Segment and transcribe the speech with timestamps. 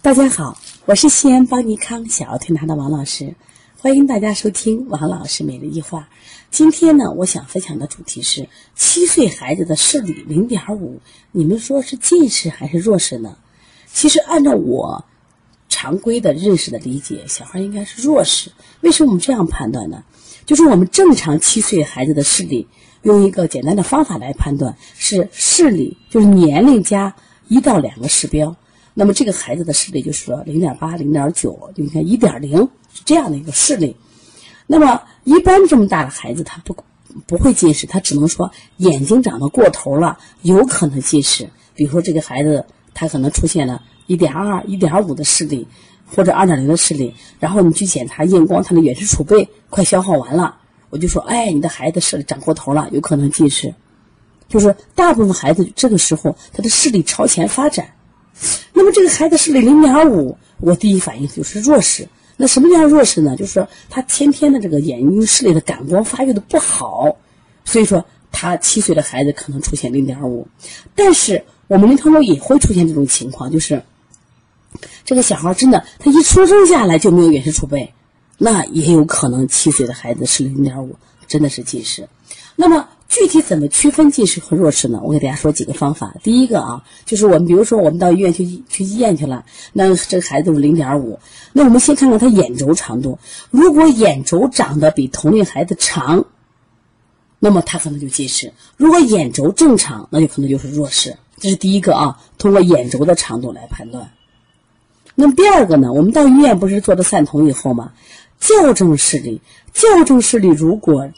[0.00, 3.34] 大家好，我是西安邦尼康小儿推拿的王老师，
[3.80, 6.08] 欢迎大家收听王老师每日一话。
[6.52, 11.00] 今天呢，我想分享的主题是七岁孩子的视力零点五，
[11.32, 13.36] 你们说是近视还是弱视呢？
[13.92, 15.04] 其实按照我
[15.68, 18.52] 常规的认识的理解，小孩应该是弱视。
[18.82, 20.04] 为什么我们这样判断呢？
[20.46, 22.68] 就是我们正常七岁孩子的视力，
[23.02, 27.16] 用一个简单的方法来判断，是视力就是年龄加
[27.48, 28.54] 一到两个视标。
[28.98, 33.94] 那么这个孩子的视力就是说零点八、零点九，就你看一点零是这样的一个视力。
[34.66, 36.76] 那么一般这么大的孩子他不
[37.24, 41.48] 不会近视，他只能说眼睛长得过头了，有可能近视。
[41.76, 45.68] 比如说这个孩子他可能出现了一点二、一点五的视力，
[46.12, 50.56] 或者二点零的视力，然后你去检查验光，他的远视储备快消耗完了，
[50.90, 53.76] 我就说哎，你的孩子视力长过头了，有可能近视。
[54.48, 57.94] 就是大部分孩子这个时候他的视力超前发展。
[58.72, 62.08] 那么这个孩子视力零点五，我第一反应就是弱视。
[62.36, 63.36] 那什么叫弱视呢？
[63.36, 67.16] 就是说他天天的这个眼睛视力的感光发育的不好，
[67.64, 70.46] 所以说他七岁的孩子可能出现零点五。
[70.94, 73.82] 但是我们临床中也会出现这种情况，就是
[75.04, 77.92] 这个小孩真的他一出生下来就没有远视储备，
[78.38, 82.08] 那也有可能七岁的孩子视力零点五真的是近视。
[82.54, 82.88] 那么。
[83.08, 85.00] 具体怎么区分近视和弱视呢？
[85.02, 86.14] 我给大家说几个方法。
[86.22, 91.18] 第一个啊，就是我们比如说我们到医院去去医验去了，那这个孩子是零点五，
[91.54, 93.18] 那我们先看看他眼轴长度。
[93.50, 96.26] 如果眼轴长得比同龄孩子长，
[97.38, 101.16] 那么他可能就近视；如果眼轴正常，那就可能就是弱视。
[101.38, 104.10] 这是第一个啊，通过眼轴的长度来判断。
[105.14, 107.92] 那么第二个呢，我们到医院不是做了散瞳以后吗？
[108.38, 109.40] 校正视力，
[109.72, 111.10] 校正视力如果。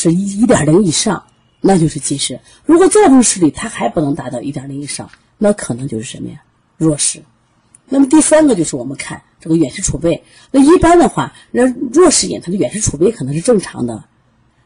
[0.00, 1.22] 是一一点零以上，
[1.60, 6.42] 那就是近视；如果校正视力它还不能达到一点零以上，那可能就是什么呀？
[6.78, 7.22] 弱视。
[7.86, 10.24] 那么第三个就是我们看这个远视储备。
[10.52, 14.04] 那一般的话，那弱视眼它的远视储备可能是正常的，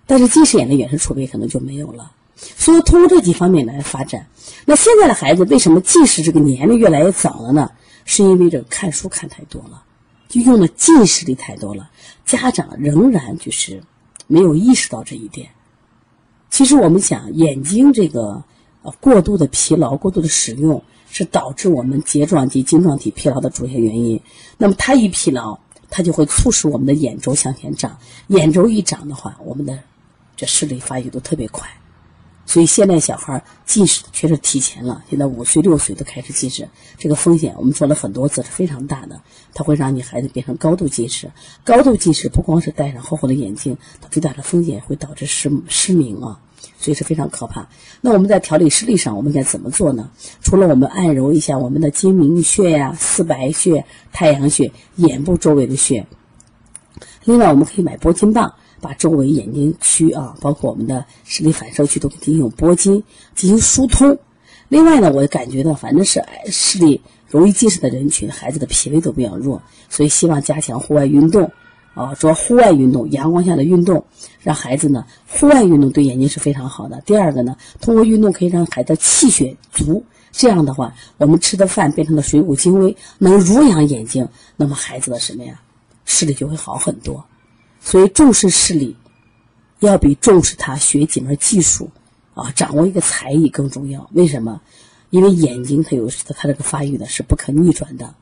[0.07, 2.12] 但是近视眼的远视储备可能就没有了。
[2.37, 4.28] 所以通过这几方面来发展。
[4.67, 7.73] 那现在的孩子为什么近视这个年龄越来越早了呢？
[8.05, 9.83] 是因为这个看书看太多了，
[10.28, 11.91] 就用的近视力太多了，
[12.25, 13.83] 家长仍然就是。
[14.27, 15.51] 没有意识到这一点。
[16.51, 18.45] 其实我们想，眼睛这个
[18.83, 24.21] 呃过度的疲劳、过度的使用，是导致我们睫状肌晶状体疲劳的主要原因。
[24.57, 25.59] 那么它一疲劳，
[25.91, 27.99] 它就会促使我们的眼轴向前长。
[28.29, 29.79] 眼轴一长的话，我们的
[30.37, 31.69] 这视力发育都特别快。
[32.47, 36.69] 所以现在小孩近视确实提前了，现在五岁六岁都开始近视，
[36.99, 39.21] 这个风险我们说了很多次是非常大的，
[39.55, 41.31] 它会让你孩子变成高度近视。
[41.65, 46.41] 高度近视不光是戴上厚厚的眼镜，它最大的风险会导致失失明啊，
[46.78, 47.69] 所以是非常可怕。
[48.03, 50.11] 那我们在调理视力上，我们该怎么做呢？
[50.43, 56.06] 除了我们按揉一下我们的睛明穴呀、四白穴、太阳穴、眼部周围的穴，
[57.25, 58.55] 另外我们可以买拨筋棒。
[58.84, 63.03] 把周围眼睛区啊，包括我们的视力反射区都进行拨筋，
[63.34, 64.19] 进行疏通。
[64.69, 71.50] 另外呢，我感觉到反正是视力容易近视的人群，孩子的脾胃都比较弱，所以希望加强户外运动
[71.94, 74.05] 啊，主要户外运动，阳光下的运动，
[74.43, 77.00] 让孩子呢户外运动对眼睛是非常好的。
[77.06, 85.59] 第二个呢，通过运动可以让孩子气血足，这样的话，我们吃的饭变成了水谷精微，能濡养眼睛，那么孩子的什么呀，
[86.05, 87.25] 视力就会好很多。
[87.87, 88.97] 所以重视视力，
[89.81, 91.91] 要比重视他学几门技术，
[92.33, 94.09] 啊，掌握一个才艺更重要。
[94.15, 94.62] 为什么？
[95.11, 98.15] 因为眼睛它有它这个发育呢是不可逆转的。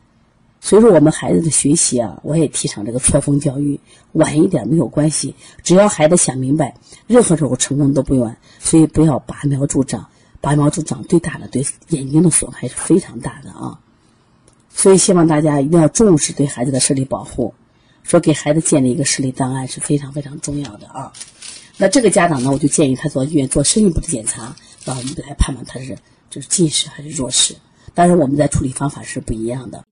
[0.60, 3.78] 所以说，我们孩子的学习啊，我也提倡这个错峰教育，
[4.12, 6.74] 晚一点没有关系，只要孩子想明白，
[7.06, 8.36] 任何时候成功都不晚。
[8.58, 10.08] 所以不要拔苗助长，
[10.40, 13.78] 拔苗助长最大的对眼睛的损害是非常大的啊。
[14.74, 17.54] 所以希望大家一定要重视对孩子的视力保护。
[18.02, 21.12] 说给孩子建立一个视力档案是非常非常重要的啊。
[21.76, 24.54] 那这个家长呢，我就建议他做医院做深一步的检查，
[24.84, 25.96] 让我们来判断他是
[26.30, 27.56] 就是近视还是弱视。
[27.94, 29.84] 当然，我们在处理方法是不一样的。